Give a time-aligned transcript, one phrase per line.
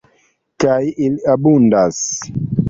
[0.63, 0.77] Kaj
[1.09, 2.01] ili abundas….